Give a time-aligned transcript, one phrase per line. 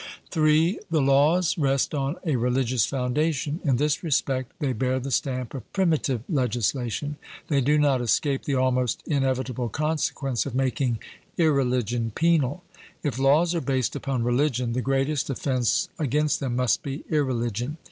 [0.35, 0.79] III.
[0.89, 5.71] The Laws rest on a religious foundation; in this respect they bear the stamp of
[5.73, 7.17] primitive legislation.
[7.49, 10.97] They do not escape the almost inevitable consequence of making
[11.37, 12.63] irreligion penal.
[13.03, 17.77] If laws are based upon religion, the greatest offence against them must be irreligion.